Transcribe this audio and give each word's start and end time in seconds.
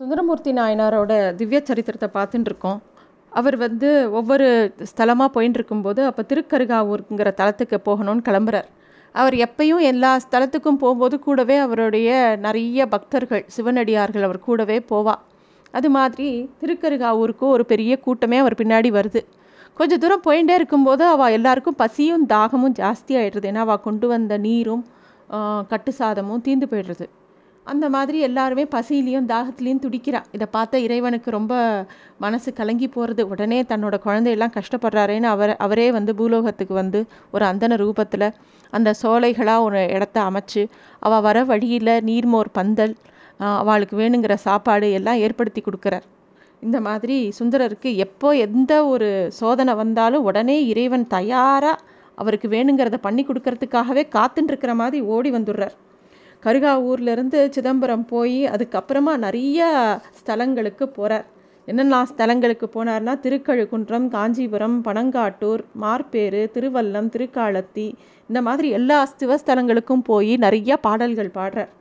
சுந்தரமூர்த்தி 0.00 0.50
நாயனாரோட 0.56 1.12
திவ்ய 1.36 1.58
சரித்திரத்தை 1.68 2.08
பார்த்துட்டு 2.16 2.48
இருக்கோம். 2.50 2.80
அவர் 3.32 3.56
வந்து 3.62 3.88
ஒவ்வொரு 4.18 4.46
ஸ்தலமாக 4.90 5.28
போயின்னு 5.34 5.58
இருக்கும்போது 5.58 6.00
அப்போ 6.08 6.22
திருக்கருகாவூருங்கிற 6.30 7.30
தலத்துக்கு 7.38 7.78
போகணும்னு 7.86 8.26
கிளம்புறார். 8.28 8.68
அவர் 9.14 9.36
எப்பயும் 9.46 9.82
எல்லா 9.92 10.10
ஸ்தலத்துக்கும் 10.24 10.80
போகும்போது 10.82 11.18
கூடவே 11.26 11.56
அவருடைய 11.66 12.10
நிறைய 12.46 12.88
பக்தர்கள் 12.94 13.44
சிவனடியார்கள் 13.56 14.26
அவர் 14.28 14.40
கூடவே 14.48 14.78
போவா. 14.92 15.14
அது 15.74 15.90
மாதிரி 15.96 16.28
திருக்கருகாவூருக்கும் 16.62 17.54
ஒரு 17.56 17.66
பெரிய 17.72 17.92
கூட்டமே 18.06 18.38
அவர் 18.44 18.60
பின்னாடி 18.62 18.90
வருது. 19.00 19.22
கொஞ்ச 19.80 19.96
தூரம் 20.02 20.26
போயிட்டே 20.28 20.56
இருக்கும்போது 20.60 21.04
அவள் 21.14 21.36
எல்லாருக்கும் 21.40 21.80
பசியும் 21.82 22.26
தாகமும் 22.34 22.78
ஜாஸ்தி 22.82 23.14
ஆகிடுறது 23.20 23.48
ஏன்னா 23.52 23.64
அவள் 23.68 23.86
கொண்டு 23.88 24.08
வந்த 24.14 24.36
நீரும் 24.48 24.84
கட்டு 25.72 25.92
சாதமும் 26.00 26.44
தீந்து 26.48 26.68
போயிடுறது 26.72 27.06
அந்த 27.72 27.86
மாதிரி 27.94 28.18
எல்லாருமே 28.26 28.64
பசியிலையும் 28.74 29.28
தாகத்துலேயும் 29.30 29.80
துடிக்கிறா. 29.84 30.20
இதை 30.36 30.46
பார்த்த 30.56 30.82
இறைவனுக்கு 30.86 31.28
ரொம்ப 31.36 31.54
மனசு 32.24 32.48
கலங்கி 32.58 32.88
போகிறது 32.88 33.22
உடனே 33.32 33.58
தன்னோட 33.70 33.96
குழந்தையெல்லாம் 34.04 34.54
கஷ்டப்படுறாரேன்னு 34.56 35.28
அவர் 35.34 35.52
அவரே 35.64 35.86
வந்து 35.96 36.12
பூலோகத்துக்கு 36.20 36.74
வந்து 36.82 37.00
ஒரு 37.34 37.44
அந்தன 37.50 37.78
ரூபத்தில் 37.82 38.26
அந்த 38.72 38.90
சோலைகளாக 39.02 39.64
ஒரு 39.66 39.80
இடத்த 39.96 40.18
அமைச்சு 40.28 40.62
அவள் 41.06 41.24
வர 41.26 41.38
வழியில் 41.50 41.94
நீர்மோர் 42.08 42.50
பந்தல் 42.58 42.94
அவளுக்கு 43.62 43.96
வேணுங்கிற 44.02 44.34
சாப்பாடு 44.46 44.86
எல்லாம் 44.98 45.22
ஏற்படுத்தி 45.24 45.60
கொடுக்குறார். 45.62 46.06
இந்த 46.66 46.78
மாதிரி 46.86 47.16
சுந்தரருக்கு 47.38 47.90
எப்போ 48.04 48.28
எந்த 48.46 48.72
ஒரு 48.92 49.08
சோதனை 49.40 49.72
வந்தாலும் 49.82 50.26
உடனே 50.28 50.56
இறைவன் 50.72 51.06
தயாராக 51.16 51.82
அவருக்கு 52.18 52.48
வேணுங்கிறத 52.54 52.98
பண்ணி 53.06 53.22
கொடுக்கறதுக்காகவே 53.24 54.04
காத்துட்டு 54.16 54.52
இருக்கிற 54.52 54.74
மாதிரி 54.80 55.00
ஓடி 55.14 55.30
வந்துடுறார். 55.34 55.74
கருகாவூர்லேருந்து 56.42 57.48
சிதம்பரம் 57.48 58.04
போய் 58.04 58.38
அதுக்கப்புறமா 58.44 59.16
நிறைய 59.16 59.68
ஸ்தலங்களுக்கு 60.18 60.84
போகிறார் 60.84 61.26
என்னென்ன 61.64 62.02
ஸ்தலங்களுக்கு 62.10 62.66
போனார்னா 62.74 63.14
திருக்கழுக்குன்றம் 63.24 64.08
காஞ்சிபுரம் 64.08 64.76
பனங்காட்டூர் 64.84 65.62
மார்பேரு 65.80 66.42
திருவல்லம் 66.54 67.08
திருக்காலத்தி 67.14 67.86
இந்த 68.28 68.42
மாதிரி 68.42 68.68
எல்லா 68.68 69.08
சிவஸ்தலங்களுக்கும் 69.18 70.04
போய் 70.04 70.36
நிறைய 70.36 70.76
பாடல்கள் 70.76 71.34
பாடுறார். 71.34 71.72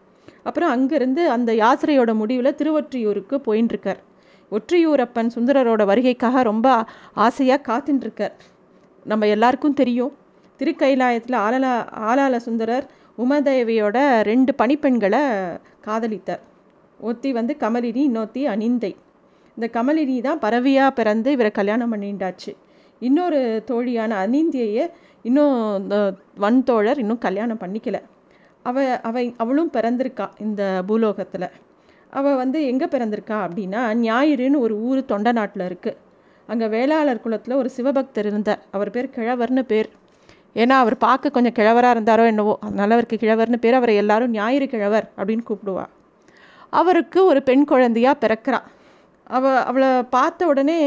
அப்புறம் 0.44 0.72
அங்கேருந்து 0.76 1.23
அந்த 1.26 1.53
யாத்திரையோட 1.53 2.14
முடிவில் 2.14 2.58
திருவொற்றியூருக்கு 2.59 3.38
போயின்ட்டுருக்கார் 3.48 4.02
ஒற்றியூரப்பன் 4.52 5.31
சுந்தரரோட 5.36 5.83
வருகைக்காக 5.92 6.42
ரொம்ப 6.42 6.67
ஆசையாக 7.14 7.66
காத்துட்டுருக்கார் 7.70 8.36
நம்ம 9.03 9.28
எல்லாருக்கும் 9.28 9.73
தெரியும். 9.73 10.14
திருக்கைலாயத்தில் 10.59 11.38
ஆலலா 11.45 11.73
ஆலால 12.09 12.36
சுந்தரர் 12.48 12.86
உமதேவியோட 13.23 13.98
ரெண்டு 14.30 14.52
பணிப்பெண்களை 14.61 15.23
காதலித்தார். 15.88 16.44
ஒத்தி 17.00 17.30
வந்து 17.38 17.53
கமலினி 17.64 18.02
இன்னொருத்தி 18.09 18.44
அனிந்தை. 18.53 18.92
இந்த 19.58 19.67
கமலினி 19.78 20.16
தான் 20.28 20.42
பறவையாக 20.45 20.92
பிறந்து 21.00 21.30
இவரை 21.36 21.52
கல்யாணம் 21.59 21.92
பண்ணிண்டாச்சு. 21.94 22.52
இன்னொரு 23.02 23.39
தோழியான 23.70 24.11
அனிந்தியையே 24.26 24.86
இன்னும் 25.30 25.56
இந்த 25.81 25.98
வன்தோழர் 26.44 27.02
இன்னும் 27.03 27.22
கல்யாணம் 27.28 27.61
பண்ணிக்கல. 27.64 27.98
அவ 28.66 28.83
அவ 29.08 29.23
அவளும் 29.44 29.72
பிறந்திருக்கா 29.78 30.26
இந்த 30.45 30.61
பூலோகத்தில். 30.88 31.48
அவள் 32.20 32.39
வந்து 32.42 32.59
எங்கே 32.72 32.88
பிறந்திருக்கா 32.94 33.38
அப்படின்னா 33.45 33.81
ஞாயிறுன்னு 34.06 34.64
ஒரு 34.66 34.76
ஊர் 34.88 35.02
தொண்ட 35.11 35.30
நாட்டில் 35.39 35.67
இருக்குது 35.70 36.00
அங்கே 36.52 36.67
வேளாளர் 36.73 37.23
குலத்தில் 37.26 37.59
ஒரு 37.61 37.70
சிவபக்தர் 37.78 38.28
இருந்தார். 38.31 38.61
அவர் 38.76 38.94
பேர் 38.95 39.14
கிழவர்னு 39.16 39.64
பேர். 39.72 39.89
ஏன்னா 40.61 40.75
அவர் 40.84 40.95
பார்க்க 41.06 41.34
கொஞ்சம் 41.36 41.56
கிழவராக 41.58 41.95
இருந்தாரோ 41.95 42.25
என்னவோ 42.31 42.53
அதனால் 42.66 42.95
அவருக்கு 42.95 43.17
கிழவர்னு 43.23 43.59
பேர் 43.64 43.78
அவரை 43.80 43.95
எல்லாரும் 44.03 44.34
ஞாயிறு 44.38 44.67
கிழவர் 44.73 45.08
அப்படின்னு 45.17 45.45
கூப்பிடுவா. 45.50 45.86
அவருக்கு 46.80 47.20
ஒரு 47.31 47.39
பெண் 47.50 47.66
குழந்தையாக 47.72 48.22
பிறக்கிறா. 48.23 48.59
அவ 49.38 49.52
அவளை 49.70 49.89
பார்த்த 50.16 50.48
உடனே 50.52 50.80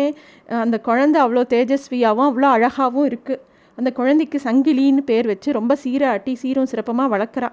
அந்த 0.65 0.77
குழந்தை 0.89 1.19
அவ்வளோ 1.25 1.43
தேஜஸ்வியாகவும் 1.55 2.29
அவ்வளோ 2.31 2.49
அழகாகவும் 2.57 3.07
இருக்குது 3.11 3.43
அந்த 3.79 3.91
குழந்தைக்கு 3.99 4.39
சங்கிலின்னு 4.45 5.03
பேர் 5.11 5.27
வச்சு 5.33 5.49
ரொம்ப 5.59 5.73
சீராட்டி 5.83 6.33
சீரும் 6.43 6.71
சிறப்பமாக 6.73 7.13
வளர்க்குறா. 7.15 7.49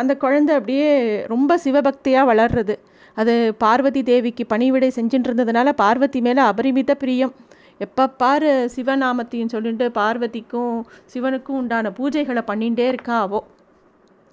அந்த 0.00 0.12
குழந்தை 0.24 0.52
அப்படியே 0.58 0.90
ரொம்ப 1.32 1.58
சிவபக்தியாக 1.64 2.28
வளர்றது. 2.32 2.74
அது 3.20 3.32
பார்வதி 3.62 4.00
தேவிக்கு 4.10 4.44
பணிவிடை 4.52 4.88
செஞ்சுட்டு 4.96 5.28
இருந்ததுனால 5.28 5.68
பார்வதி 5.82 6.20
மேலே 6.26 6.42
அபரிமித 6.50 6.92
பிரியம். 7.02 7.32
எப்போ 7.78 8.06
பாரு 8.08 8.70
சிவநாமத்தையும் 8.76 9.46
சொல்லிட்டு 9.46 9.90
பார்வதிக்கும் 9.90 10.86
சிவனுக்கும் 11.14 11.56
உண்டான 11.56 11.90
பூஜைகளை 11.90 12.42
பண்ணிகிட்டே 12.46 12.86
இருக்கா 12.88 13.20
அவோ 13.20 13.44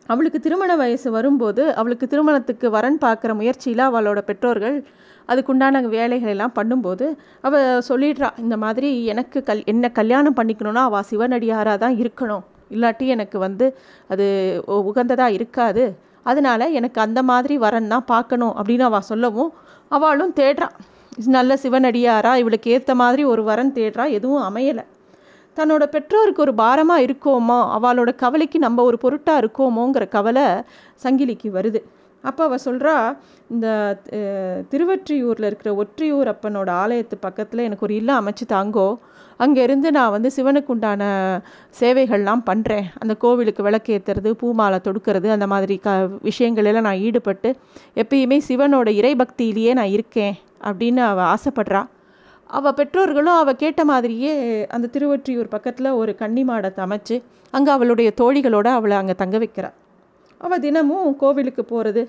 அவளுக்கு 0.07 0.39
திருமண 0.39 0.75
வயசு 0.75 1.11
வரும்போது 1.11 1.75
அவளுக்கு 1.75 2.07
திருமணத்துக்கு 2.07 2.69
வரன் 2.69 2.97
பார்க்குற 3.01 3.33
முயற்சியில் 3.33 3.79
அவளோட 3.79 4.17
பெற்றோர்கள் 4.21 4.83
அதுக்குண்டான 5.29 5.83
வேலைகள் 5.87 6.29
எல்லாம் 6.29 6.53
பண்ணும்போது 6.55 7.05
அவள் 7.41 7.81
சொல்லிடுறா 7.89 8.39
இந்த 8.39 8.57
மாதிரி 8.57 9.05
எனக்கு 9.05 9.43
கல் 9.43 9.63
என்ன 9.65 9.89
கல்யாணம் 9.89 10.35
பண்ணிக்கணும்னா 10.35 10.83
அவள் 10.83 11.03
சிவனடியாராக 11.09 11.77
தான் 11.77 11.95
இருக்கணும். 11.95 12.43
இல்லாட்டி 12.71 13.05
எனக்கு 13.05 13.39
வந்து 13.39 13.77
அது 14.07 14.25
உ- 14.65 14.93
இருக்காது. 15.31 15.97
அதனால 16.23 16.67
எனக்கு 16.67 17.01
அந்த 17.01 17.23
மாதிரி 17.23 17.57
வரன் 17.57 17.87
தான் 17.87 18.05
பார்க்கணும் 18.05 18.55
அப்படின்னு 18.57 18.79
அவள் 18.79 19.01
சொல்லவும் 19.01 19.53
அவளும் 19.89 20.33
தேடுறான் 20.35 20.75
நல்ல 21.17 21.57
சிவனடியாரா? 21.63 22.35
இவளுக்கு 22.35 22.71
ஏற்ற 22.71 22.95
மாதிரி 22.95 23.23
ஒரு 23.23 23.43
வரன் 23.43 23.73
தேடுறா? 23.73 24.09
எதுவும் 24.09 24.45
அமையலை. 24.49 24.83
தன்னோட 25.57 25.83
பெற்றோருக்கு 25.85 26.41
ஒரு 26.41 26.53
பாரமாக 26.53 27.05
இருக்கோமோ? 27.05 27.59
அவளோட 27.77 28.15
கவலைக்கு 28.15 28.59
நம்ம 28.59 28.83
ஒரு 28.83 28.97
பொருட்டாக 28.97 29.41
இருக்கோமோங்கிற 29.43 30.07
கவலை 30.07 30.47
சங்கிலிக்கு 31.03 31.49
வருது. 31.57 31.81
அப்போ 32.23 32.43
அவள் 32.43 32.63
சொல்கிறா 32.65 33.17
இந்த 33.47 33.67
திருவற்றியூரில் 34.71 35.47
இருக்கிற 35.49 35.71
ஒற்றியூர் 35.81 36.29
அப்பனோட 36.33 36.69
ஆலயத்து 36.83 37.15
பக்கத்தில் 37.19 37.65
எனக்கு 37.67 37.85
ஒரு 37.87 37.95
இல்லம் 37.95 38.19
அமைச்சு 38.21 38.45
தாங்கோ. 38.53 38.87
அங்கேருந்து 39.39 39.87
நான் 39.97 40.13
வந்து 40.15 40.31
சிவனுக்கு 40.35 40.71
உண்டான 40.75 41.03
சேவைகள்லாம் 41.79 42.43
பண்ணுறேன் 42.49 42.85
அந்த 43.01 43.15
கோவிலுக்கு 43.23 43.63
விளக்கேற்றுறது 43.67 44.31
பூமாலை 44.41 44.79
தொடுக்கிறது 44.87 45.29
அந்த 45.29 45.47
மாதிரி 45.47 45.77
க 45.77 46.09
விஷயங்களெல்லாம் 46.29 46.87
நான் 46.89 47.03
ஈடுபட்டு 47.07 47.55
எப்பயுமே 47.95 48.39
சிவனோட 48.47 48.89
இறைபக்தியிலேயே 49.01 49.73
நான் 49.73 49.93
இருக்கேன். 49.97 50.35
அப்படின்னு 50.69 51.01
அவள் 51.11 51.29
ஆசைப்படுறா. 51.33 51.81
அவள் 52.49 52.75
பெற்றோர்களும் 52.79 53.39
அவள் 53.41 53.61
கேட்ட 53.63 53.81
மாதிரியே 53.91 54.33
அந்த 54.75 54.89
திருவொற்றியூர் 54.95 55.53
பக்கத்தில் 55.55 55.89
ஒரு 56.01 56.11
கன்னி 56.21 56.43
மாடை 56.49 56.69
அமைச்சு 56.85 57.15
அங்கே 57.57 57.71
அவளுடைய 57.75 58.09
தோழிகளோடு 58.21 58.69
அவளை 58.77 58.95
அங்கே 59.01 59.15
தங்க 59.23 59.37
வைக்கிறாள் 59.43 59.75
அவள் 60.41 60.63
தினமும் 60.65 61.17
கோவிலுக்கு 61.23 61.63
போகிறது 61.71 62.01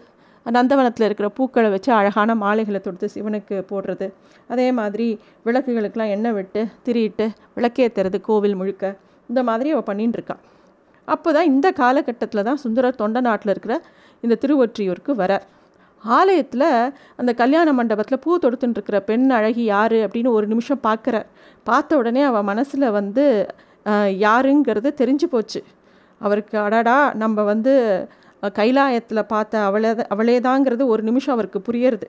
நந்தவனத்தில் 0.47 1.06
இருக்கிற 1.06 1.28
பூக்களை 1.37 1.69
வச்சு 1.75 1.91
அழகான 1.99 2.31
மாலைகளை 2.43 2.81
தொடுத்து 2.81 3.06
சிவனுக்கு 3.15 3.56
போடுறது. 3.71 4.06
அதே 4.53 4.66
மாதிரி 4.78 5.06
விளக்குகளுக்கெல்லாம் 5.47 6.12
எண்ணெய் 6.16 6.34
விட்டு 6.37 6.61
திரியிட்டு 6.87 7.27
விளக்கேற்றுறது 7.56 8.19
கோவில் 8.28 8.56
முழுக்க. 8.61 8.84
இந்த 9.31 9.41
மாதிரி 9.49 9.69
அவள் 9.75 9.89
பண்ணின்னு 9.89 10.16
இருக்கா. 10.19 10.37
அப்போ 11.15 11.28
தான் 11.37 11.49
இந்த 11.53 11.66
காலகட்டத்தில் 11.81 12.47
தான் 12.49 12.61
சுந்தர 12.65 12.93
தொண்ட 13.00 13.21
நாட்டில் 13.28 13.53
இருக்கிற 13.55 13.75
இந்த 14.25 14.39
திருவொற்றியூருக்கு 14.43 15.15
வரார். 15.22 15.45
ஆலயத்தில் 16.05 16.69
அந்த 17.21 17.31
கல்யாண 17.41 17.69
மண்டபத்தில் 17.73 18.23
பூ 18.25 18.33
தொடுத்துட்டுருக்கிற 18.39 18.99
பெண் 19.11 19.31
அழகி 19.31 19.65
யார் 19.65 19.97
அப்படின்னு 20.07 20.31
ஒரு 20.39 20.47
நிமிஷம் 20.47 20.84
பார்க்குறார். 20.87 21.27
பார்த்த 21.62 21.97
உடனே 21.97 22.23
அவள் 22.31 22.49
மனசில் 22.51 22.95
வந்து 22.99 23.25
யாருங்கிறது 24.27 24.91
தெரிஞ்சு 25.01 25.27
போச்சு. 25.31 25.61
அவருக்கு 26.21 26.57
அடடா 26.59 26.99
நம்ம 27.23 27.43
வந்து 27.53 27.75
கைலாயத்தில் 28.59 29.29
பார்த்த 29.33 29.65
அவளே 29.69 29.91
அவளே 30.15 30.37
தாங்கிறது 30.41 30.84
ஒரு 30.95 31.03
நிமிஷம் 31.03 31.34
அவருக்கு 31.34 31.61
புரியறது. 31.69 32.07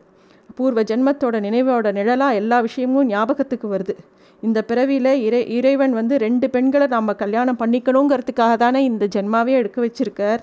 பூர்வ 0.57 0.81
ஜென்மத்தோட 0.89 1.37
நினைவோட 1.45 1.87
நிழலாக 1.97 2.39
எல்லா 2.41 2.57
விஷயமும் 2.59 3.07
ஞாபகத்துக்கு 3.07 3.67
வருது. 3.73 3.95
இந்த 4.41 4.59
பிறவியில் 4.61 5.11
இறை 5.27 5.41
இறைவன் 5.57 5.93
வந்து 5.99 6.15
ரெண்டு 6.25 6.47
பெண்களை 6.49 6.87
நம்ம 6.87 7.13
கல்யாணம் 7.13 7.59
பண்ணிக்கணுங்கிறதுக்காக 7.59 8.53
தானே 8.63 8.81
இந்த 8.83 9.07
ஜென்மாவே 9.15 9.53
எடுக்க 9.61 9.77
வச்சிருக்கார். 9.85 10.41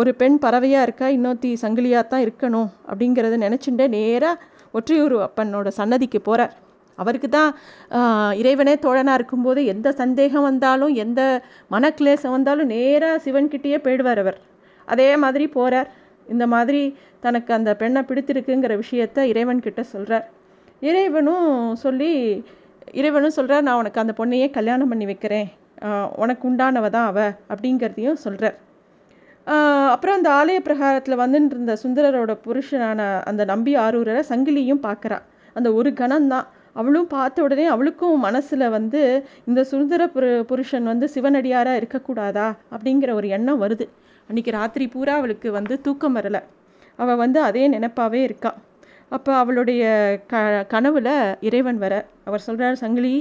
ஒரு 0.00 0.10
பெண் 0.20 0.36
பறவையாக 0.44 0.86
இருக்கா? 0.86 1.06
இன்னொருத்தி 1.16 1.50
சங்கிலியாக 1.62 2.04
தான் 2.12 2.24
இருக்கணும் 2.26 2.68
அப்படிங்கிறத 2.90 3.38
நினச்சிட்டு 3.46 3.84
நேராக 3.96 4.42
ஒற்றையூர் 4.78 5.14
அப்பனோட 5.26 5.68
சன்னதிக்கு 5.78 6.18
போகிறார் 6.28 6.54
அவருக்கு 6.98 7.28
தான் 7.28 7.50
இறைவனே 8.40 8.74
தோழனாக 8.84 9.18
இருக்கும்போது 9.18 9.60
எந்த 9.72 9.88
சந்தேகம் 10.02 10.46
வந்தாலும் 10.48 10.94
எந்த 11.04 11.20
மனக்லேசம் 11.74 12.34
வந்தாலும் 12.36 12.70
நேராக 12.74 13.22
சிவன்கிட்டேயே 13.24 13.78
போயிடுவார் 13.84 14.20
அவர். 14.24 14.38
அதே 14.88 15.08
மாதிரி 15.24 15.46
போகிறார் 15.56 15.88
இந்த 16.26 16.44
மாதிரி 16.54 16.82
தனக்கு 17.24 17.50
அந்த 17.58 17.70
பெண்ணை 17.82 18.00
பிடித்திருக்குங்கிற 18.08 18.72
விஷயத்த 18.82 19.26
இறைவன்கிட்ட 19.32 19.82
சொல்கிறார் 19.94 20.26
இறைவனும் 20.88 21.48
சொல்லி 21.84 22.10
இறைவனும் 23.00 23.36
சொல்கிறார் 23.38 23.66
நான் 23.66 23.80
உனக்கு 23.82 24.02
அந்த 24.02 24.12
பொண்ணையே 24.20 24.48
கல்யாணம் 24.58 24.90
பண்ணி 24.92 25.06
வைக்கிறேன். 25.10 25.48
உனக்கு 26.22 26.42
உண்டானவ 26.50 26.86
தான் 26.96 27.08
அவ 27.10 27.20
அப்படிங்கிறதையும் 27.52 28.22
சொல்கிறார் 28.26 28.56
அப்புறம் 29.92 30.16
அந்த 30.16 30.30
ஆலய 30.30 30.58
பிரகாரத்தில் 30.58 31.18
வந்துட்டு 31.18 31.54
இருந்த 31.54 31.74
சுந்தரரோட 31.82 32.32
புருஷனான 32.46 33.00
அந்த 33.24 33.44
நம்பி 33.44 33.76
ஆரூரரை 33.76 34.22
சங்கிலியும் 34.28 34.82
பார்க்குறா. 34.82 35.18
அந்த 35.54 35.72
ஒரு 35.72 35.90
கணம்தான். 35.90 36.46
அவளும் 36.72 37.06
பார்த்த 37.06 37.42
உடனே 37.42 37.66
அவளுக்கும் 37.66 38.18
மனசில் 38.18 38.66
வந்து 38.68 39.00
இந்த 39.44 39.64
சுந்தர 39.64 40.06
புரு 40.06 40.30
புருஷன் 40.42 40.84
வந்து 40.84 41.06
சிவனடியாராக 41.14 41.80
இருக்கக்கூடாதா? 41.80 42.48
அப்படிங்கிற 42.74 43.12
ஒரு 43.12 43.28
எண்ணம் 43.28 43.62
வருது. 43.62 43.86
அன்றைக்கி 44.28 44.50
ராத்திரி 44.50 44.86
பூரா 44.88 45.14
அவளுக்கு 45.14 45.50
வந்து 45.52 45.80
தூக்கம் 45.80 46.16
வரலை. 46.16 46.42
அவள் 46.96 47.16
வந்து 47.16 47.40
அதே 47.40 47.64
நினப்பாகவே 47.68 48.20
இருக்காள் 48.28 48.58
அப்போ 49.10 49.32
அவளுடைய 49.34 49.82
க 50.30 50.40
கனவில் 50.68 51.12
இறைவன் 51.40 51.78
வர 51.78 51.94
அவர் 52.24 52.46
சொல்கிறார் 52.46 52.74
சங்கிலி 52.74 53.14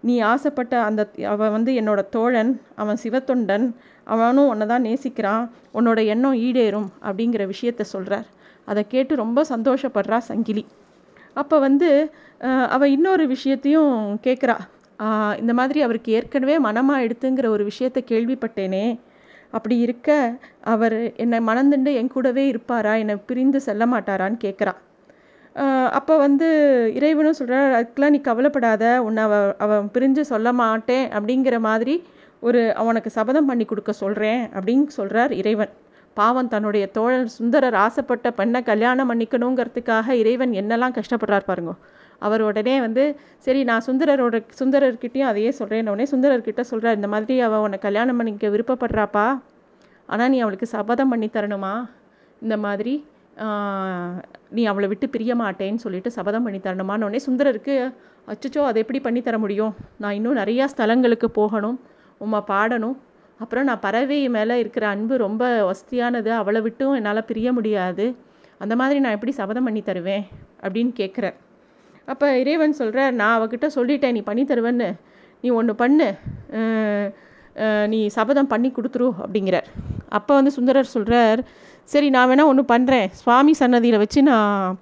நீ 0.00 0.14
ஆசைப்பட்ட 0.32 0.74
அந்த 0.82 1.02
அவன் 1.32 1.54
வந்து 1.56 1.72
என்னோட 1.80 2.00
தோழன் 2.10 2.52
அவன் 2.74 3.00
சிவத்தொண்டன் 3.04 3.66
அவனும் 4.04 4.50
உன்னை 4.52 4.66
தான் 4.66 4.86
நேசிக்கிறான் 4.88 5.44
உன்னோட 5.74 6.00
எண்ணம் 6.04 6.38
ஈடேறும் 6.46 6.88
அப்படிங்கிற 7.06 7.42
விஷயத்த 7.52 7.82
சொல்கிறார் 7.94 8.28
அதை 8.68 8.82
கேட்டு 8.88 9.12
ரொம்ப 9.16 9.40
சந்தோஷப்படுறா 9.50 10.18
சங்கிலி. 10.30 10.64
அப்போ 11.34 11.56
வந்து 11.58 11.88
அவள் 12.74 12.92
இன்னொரு 12.96 13.24
விஷயத்தையும் 13.34 13.92
கேட்குறா 14.26 14.56
இந்த 15.40 15.52
மாதிரி 15.60 15.78
அவருக்கு 15.82 16.10
ஏற்கனவே 16.18 16.56
மனமாக 16.66 17.04
எடுத்துங்கிற 17.06 17.46
ஒரு 17.54 17.64
விஷயத்த 17.70 17.98
கேள்விப்பட்டேனே. 18.10 18.86
அப்படி 19.50 19.76
இருக்க 19.86 20.10
அவர் 20.72 20.98
என்னை 21.22 21.38
மணந்துண்டு 21.48 21.92
என் 22.00 22.12
கூடவே 22.14 22.44
இருப்பாரா? 22.52 22.94
என்னை 23.02 23.16
பிரிந்து 23.28 23.60
செல்ல 23.68 23.86
மாட்டாரான்னு 23.94 24.38
கேட்குறா 24.46 24.74
அப்போ 25.98 26.14
வந்து 26.16 26.48
இறைவனும் 26.98 27.38
சொல்கிறார் 27.38 27.72
அதுக்கெலாம் 27.78 28.14
நீ 28.14 28.20
கவலைப்படாத 28.28 28.84
உன்னை 29.06 29.22
அவ 29.28 29.36
அவன் 29.64 29.88
பிரிஞ்சு 29.94 30.22
சொல்ல 30.32 30.48
மாட்டேன் 30.60 31.06
அப்படிங்கிற 31.16 31.56
மாதிரி 31.68 31.94
ஒரு 32.42 32.60
அவனுக்கு 32.82 33.10
சபதம் 33.16 33.48
பண்ணி 33.50 33.64
கொடுக்க 33.64 33.92
சொல்கிறேன் 34.02 34.42
அப்படின்னு 34.56 34.86
சொல்கிறார் 34.98 35.32
இறைவன். 35.40 35.72
பாவம் 36.16 36.50
தன்னுடைய 36.54 36.84
தோழர் 36.96 37.28
சுந்தரர் 37.36 37.76
ஆசைப்பட்ட 37.84 38.30
பெண்ணை 38.38 38.60
கல்யாணம் 38.70 39.10
பண்ணிக்கணுங்கிறதுக்காக 39.10 40.16
இறைவன் 40.22 40.52
என்னெல்லாம் 40.60 40.96
கஷ்டப்படுறார் 40.98 41.48
பாருங்க. 41.50 41.74
அவர் 42.22 42.42
உடனே 42.48 42.74
வந்து 42.86 43.04
சரி 43.46 43.60
நான் 43.70 43.86
சுந்தரரோட 43.86 44.36
சுந்தரர்கிட்டையும் 44.60 45.30
அதையே 45.30 45.52
சொல்கிறேன் 45.60 45.92
உடனே 45.92 46.06
சுந்தரர்கிட்ட 46.12 46.62
சொல்கிறார் 46.72 46.98
இந்த 46.98 47.08
மாதிரி 47.14 47.36
அவள் 47.46 47.64
உன்னை 47.66 47.78
கல்யாணம் 47.86 48.18
பண்ணிக்க 48.20 48.48
விருப்பப்படுறாப்பா? 48.56 49.26
ஆனால் 50.08 50.30
நீ 50.34 50.38
அவளுக்கு 50.44 50.68
சபதம் 50.76 51.10
பண்ணி 51.12 51.28
தரணுமா? 51.36 51.74
இந்த 52.42 52.56
மாதிரி 52.66 52.94
நீ 54.56 54.62
அவளை 54.70 54.86
விட்டு 54.90 55.06
பிரிய 55.14 55.32
மாட்டேன்னு 55.42 55.82
சொல்லிட்டு 55.84 56.10
சபதம் 56.16 56.44
பண்ணி 56.46 56.58
தரணுமான்னு 56.64 57.06
உடனே 57.06 57.20
சுந்தரருக்கு 57.26 57.76
அச்சோ 58.32 58.60
அதை 58.70 58.78
எப்படி 58.82 58.98
பண்ணி 59.06 59.20
தர 59.26 59.36
முடியும்? 59.44 59.72
நான் 60.02 60.16
இன்னும் 60.18 60.40
நிறையா 60.40 60.64
ஸ்தலங்களுக்கு 60.72 61.28
போகணும் 61.38 61.78
உமா 62.24 62.40
பாடணும். 62.50 62.96
அப்புறம் 63.40 63.66
நான் 63.68 63.82
பறவை 63.84 64.18
மேலே 64.36 64.56
இருக்கிற 64.62 64.84
அன்பு 64.94 65.14
ரொம்ப 65.24 65.44
வசதியானது 65.70 66.30
அவளை 66.40 66.60
விட்டும் 66.66 66.96
என்னால் 66.98 67.28
பிரிய 67.30 67.48
முடியாது. 67.56 68.04
அந்த 68.62 68.74
மாதிரி 68.80 68.98
நான் 69.04 69.16
எப்படி 69.16 69.32
சபதம் 69.40 69.66
பண்ணி 69.68 69.82
தருவேன்? 69.88 70.24
அப்படின்னு 70.64 70.92
கேட்குற 71.00 71.28
அப்போ 72.12 72.26
இறைவன் 72.42 72.78
சொல்கிற 72.78 73.00
நான் 73.18 73.36
அவகிட்ட 73.38 73.66
சொல்லிட்டேன் 73.74 74.14
நீ 74.16 74.22
பண்ணி 74.28 74.44
தருவேன்னு. 74.50 74.88
நீ 75.44 75.48
ஒன்று 75.58 75.74
பண்ணு. 75.82 76.06
நீ 77.92 77.98
சபதம் 78.16 78.50
பண்ணி 78.52 78.68
கொடுத்துரு 78.76 79.08
அப்படிங்கிறார். 79.22 79.68
அப்போ 80.18 80.32
வந்து 80.38 80.52
சுந்தரர் 80.56 80.94
சொல்கிறார் 80.94 81.40
சரி 81.92 82.08
நான் 82.14 82.28
வேணால் 82.30 82.50
ஒன்று 82.50 82.64
பண்ணுறேன் 82.72 83.08
சுவாமி 83.22 83.52
சன்னதியில் 83.60 84.02
வச்சு 84.02 84.20
நான் 84.30 84.76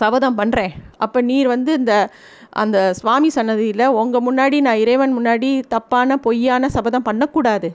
சபதம் 0.00 0.36
பண்ணுறேன் 0.40 0.72
அப்போ 1.04 1.18
நீர் 1.30 1.48
வந்து 1.54 1.72
இந்த 1.80 1.94
அந்த 2.62 2.78
சுவாமி 2.98 3.28
சன்னதியில் 3.36 3.84
உங்கள் 4.00 4.24
முன்னாடி 4.26 4.56
நான் 4.66 4.80
இறைவன் 4.82 5.14
முன்னாடி 5.18 5.50
தப்பான 5.74 6.16
பொய்யான 6.26 6.68
சபதம் 6.74 7.06
பண்ணக்கூடாது. 7.08 7.68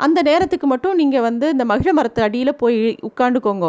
அந்த 0.00 0.18
நேரத்துக்கு 0.28 0.66
மட்டும் 0.72 0.98
நீங்கள் 1.00 1.24
வந்து 1.28 1.46
இந்த 1.54 1.64
மகிழ 1.72 1.90
மரத்து 1.98 2.20
அடியில் 2.26 2.58
போய் 2.62 2.78
உட்காந்துக்கோங்க 3.08 3.68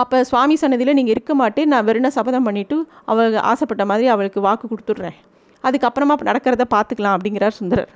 அப்போ 0.00 0.18
சுவாமி 0.30 0.54
சன்னதியில் 0.62 0.96
நீங்கள் 0.98 1.14
இருக்க 1.16 1.32
மாட்டேன். 1.40 1.70
நான் 1.72 1.86
வெறும் 1.88 2.16
சபதம் 2.18 2.46
பண்ணிவிட்டு 2.48 2.76
அவள் 3.12 3.38
ஆசைப்பட்ட 3.52 3.84
மாதிரி 3.90 4.06
அவளுக்கு 4.14 4.40
வாக்கு 4.46 4.66
கொடுத்துட்றேன். 4.72 5.16
அதுக்கப்புறமா 5.64 6.16
நடக்கிறத 6.30 6.66
பார்த்துக்கலாம் 6.76 7.16
அப்படிங்கிறார் 7.16 7.58
சுந்தரர். 7.60 7.92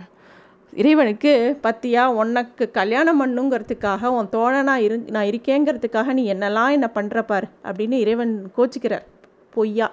இறைவனுக்கு 0.75 1.59
பத்தியா 1.63 2.07
உனக்கு 2.07 2.71
கல்யாணம் 2.71 3.21
பண்ணுங்கிறதுக்காக 3.21 4.07
உன் 4.07 4.29
தோழனாக 4.33 4.77
இரு 4.77 4.99
நான் 5.07 5.25
இருக்கேங்கிறதுக்காக 5.25 6.13
நீ 6.13 6.33
என்னெல்லாம் 6.33 6.71
என்ன 6.71 6.91
பண்ணுறப்பார் 6.95 7.47
அப்படின்னு 7.65 7.93
இறைவன் 7.93 8.53
கோச்சிக்கிறார். 8.57 9.07
பொய்யா. 9.51 9.93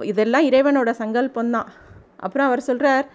இதெல்லாம் 0.00 0.44
இறைவனோட 0.44 0.90
சங்கல்பந்தான் 0.98 1.66
அப்புறம் 2.16 2.46
அவர் 2.46 2.60
சொல்கிறார் 2.60 3.06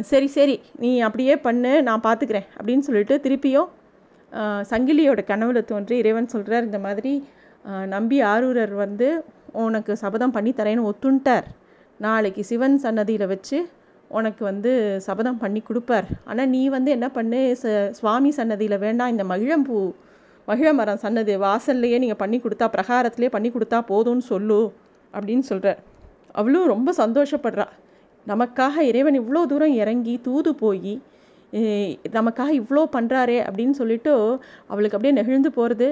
சரி 0.00 0.26
சரி 0.26 0.60
நீ 0.78 1.00
அப்படியே 1.00 1.36
பண்ணு 1.36 1.82
நான் 1.82 2.00
பார்த்துக்கிறேன் 2.02 2.48
அப்படின்னு 2.62 2.78
சொல்லிட்டு 2.78 3.20
திருப்பியும் 3.22 3.68
சங்கிலியோட 4.70 5.20
கனவுல 5.26 5.64
தோன்றி 5.64 5.96
இறைவன் 5.96 6.28
சொல்கிறார் 6.28 6.64
இந்த 6.64 6.78
மாதிரி 6.78 7.28
நம்பி 7.86 8.22
ஆரூரர் 8.22 8.74
வந்து 8.74 9.24
உனக்கு 9.52 9.96
சபதம் 9.96 10.30
பண்ணி 10.30 10.52
தரேன்னு 10.56 10.90
ஒத்துண்டார். 10.90 11.48
நாளைக்கு 11.98 12.44
சிவன் 12.44 12.78
சன்னதியில் 12.78 13.26
வச்சு 13.26 13.68
உனக்கு 14.18 14.42
வந்து 14.50 14.72
சபதம் 15.06 15.40
பண்ணி 15.42 15.60
கொடுப்பார். 15.68 16.08
ஆனால் 16.30 16.50
நீ 16.54 16.62
வந்து 16.76 16.90
என்ன 16.96 17.06
பண்ணு? 17.16 17.40
ச 17.62 17.66
சுவாமி 17.98 18.30
சன்னதியில் 18.38 18.82
வேண்டாம் 18.86 19.12
இந்த 19.14 19.24
மகிழம்பூ 19.32 19.78
மகிழ 20.48 20.68
மரம் 20.78 21.00
சன்னதி 21.04 21.34
வாசல்லையே 21.46 21.98
நீங்கள் 22.02 22.20
பண்ணி 22.22 22.38
கொடுத்தா 22.44 22.66
பிரகாரத்திலே 22.74 23.28
பண்ணி 23.36 23.50
கொடுத்தா 23.54 23.78
போதும்னு 23.92 24.24
சொல்லு 24.32 24.60
அப்படின்னு 25.14 25.44
சொல்கிறார் 25.50 25.80
அவளும் 26.40 26.70
ரொம்ப 26.74 26.90
சந்தோஷப்படுறா. 27.02 27.66
நமக்காக 28.26 28.82
இறைவன் 28.90 29.18
இவ்வளோ 29.20 29.40
தூரம் 29.52 29.74
இறங்கி 29.82 30.14
தூது 30.26 30.50
போய் 30.62 30.94
நமக்காக 32.16 32.50
இவ்வளோ 32.60 32.82
பண்ணுறாரே 32.96 33.38
அப்படின்னு 33.46 33.74
சொல்லிவிட்டு 33.80 34.12
அவளுக்கு 34.72 34.96
அப்படியே 34.96 35.14
நெகிழ்ந்து 35.18 35.50
போகிறது 35.58 35.88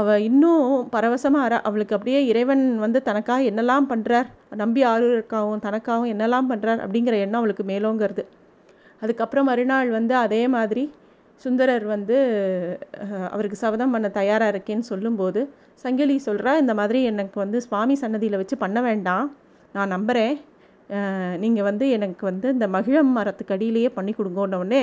அவள் 0.00 0.24
இன்னும் 0.28 0.64
பரவசமாக 0.94 1.60
அவளுக்கு 1.68 1.96
அப்படியே 1.96 2.20
இறைவன் 2.30 2.64
வந்து 2.84 2.98
தனக்காக 3.08 3.42
என்னெல்லாம் 3.50 3.86
பண்ணுறார் 3.92 4.28
நம்பி 4.62 4.82
ஆளுக்காகவும் 4.92 5.62
தனக்காகவும் 5.66 6.10
என்னெல்லாம் 6.14 6.48
பண்ணுறார் 6.50 6.80
அப்படிங்கிற 6.84 7.16
எண்ணம் 7.24 7.40
அவளுக்கு 7.42 7.64
மேலோங்கிறது. 7.70 8.24
அதுக்கப்புறம் 9.02 9.48
மறுநாள் 9.50 9.90
வந்து 9.98 10.14
அதே 10.24 10.42
மாதிரி 10.56 10.84
சுந்தரர் 11.44 11.86
வந்து 11.94 12.16
அவருக்கு 13.34 13.56
சபதம் 13.62 13.92
பண்ண 13.94 14.08
தயாராக 14.18 14.52
இருக்கேன்னு 14.54 14.86
சொல்லும்போது 14.92 15.40
சங்கிலி 15.82 16.16
சொல்கிறா 16.28 16.52
இந்த 16.62 16.74
மாதிரி 16.80 16.98
எனக்கு 17.10 17.36
வந்து 17.44 17.58
சுவாமி 17.66 17.94
சன்னதியில் 18.02 18.40
வச்சு 18.40 18.56
பண்ண 18.64 18.78
வேண்டாம். 18.88 19.26
நான் 19.76 19.92
நம்புகிறேன் 19.94 20.34
நீங்கள் 21.42 21.66
வந்து 21.68 21.84
எனக்கு 21.96 22.24
வந்து 22.30 22.46
இந்த 22.54 22.66
மகிழம் 22.76 23.12
மரத்துக்கு 23.18 23.54
அடியிலேயே 23.56 23.90
பண்ணி 23.98 24.12
கொடுங்கன்னொடனே 24.18 24.82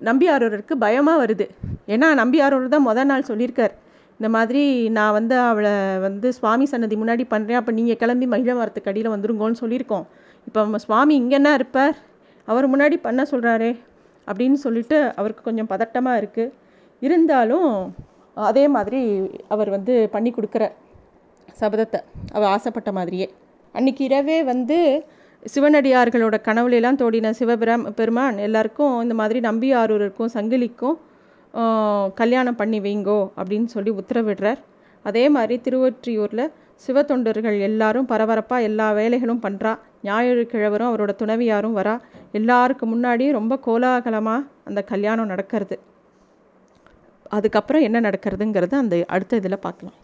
நம்பியாரூருக்கு 0.00 0.74
பயமாக 0.84 1.20
வருது. 1.22 1.46
ஏன்னா 1.94 2.08
நம்பியாரூர் 2.22 2.74
தான் 2.74 2.86
மொதல் 2.88 3.10
நாள் 3.10 3.28
சொல்லியிருக்கார். 3.30 3.74
இந்த 4.22 4.30
மாதிரி 4.34 4.60
நான் 4.96 5.14
வந்து 5.16 5.34
அவளை 5.46 5.70
வந்து 6.04 6.28
சுவாமி 6.36 6.66
சன்னதி 6.72 6.96
முன்னாடி 6.98 7.24
பண்ணுறேன் 7.32 7.58
அப்போ 7.60 7.72
நீங்கள் 7.78 7.98
கிளம்பி 8.02 8.26
மகிழ 8.34 8.52
மரத்துக்கு 8.58 8.90
அடியில் 8.90 9.08
வந்துருங்கோன்னு 9.12 9.58
சொல்லியிருக்கோம். 9.60 10.04
இப்போ 10.48 10.58
நம்ம 10.66 10.78
சுவாமி 10.84 11.14
இங்கேன்னா 11.20 11.52
இருப்பார்? 11.58 11.96
அவர் 12.48 12.66
முன்னாடி 12.72 12.96
பண்ண 13.06 13.24
சொல்கிறாரே 13.32 13.70
அப்படின்னு 14.28 14.58
சொல்லிட்டு 14.66 14.98
அவருக்கு 15.20 15.42
கொஞ்சம் 15.48 15.70
பதட்டமாக 15.72 16.20
இருக்குது 16.22 16.52
இருந்தாலும் 17.02 17.68
அதே 18.36 18.64
மாதிரி 18.76 19.00
அவர் 19.54 19.72
வந்து 19.76 19.96
பண்ணி 20.14 20.32
கொடுக்குற 20.36 20.64
சபதத்தை 21.60 22.00
அவர் 22.36 22.50
ஆசைப்பட்ட 22.54 22.92
மாதிரியே. 22.98 23.28
அன்றைக்கி 23.74 24.04
இரவே 24.10 24.38
வந்து 24.52 24.78
சிவனடியார்களோட 25.54 26.38
கனவுலெல்லாம் 26.48 27.00
தோடின 27.02 27.36
சிவபிரம் 27.40 27.86
பெருமான் 28.00 28.38
எல்லாருக்கும் 28.48 28.94
இந்த 29.06 29.16
மாதிரி 29.22 29.40
நம்பியாரூருக்கும் 29.50 30.34
சங்கிலிக்கும் 30.36 30.98
கல்யாணம் 32.20 32.58
பண்ணி 32.60 32.80
வைங்கோ 32.80 33.20
அப்படின்னு 33.38 33.68
சொல்லி 33.74 33.90
உத்தரவிடுறார். 34.00 34.60
அதே 35.08 35.24
மாதிரி 35.36 35.54
திருவொற்றியூரில் 35.64 36.44
சிவத்தொண்டர்கள் 36.86 37.56
எல்லாரும் 37.68 38.08
பரபரப்பாக 38.12 38.66
எல்லா 38.68 38.86
வேலைகளும் 38.98 39.42
பண்ணுறா 39.46 39.72
ஞாயிறு 40.02 40.44
கிழவரும் 40.52 40.90
அவரோட 40.90 41.12
துணவியாரும் 41.22 41.76
வரா. 41.78 41.94
எல்லாருக்கு 42.38 42.84
முன்னாடி 42.94 43.26
ரொம்ப 43.38 43.58
கோலாகலமாக 43.66 44.46
அந்த 44.64 44.82
கல்யாணம் 44.92 45.30
நடக்கிறது. 45.32 45.76
அதுக்கப்புறம் 47.36 47.82
என்ன 47.88 48.00
நடக்கிறதுங்கிறது 48.00 48.74
அந்த 48.82 49.04
அடுத்த 49.14 49.42
இதில் 49.42 49.64
பார்க்கலாம். 49.66 49.98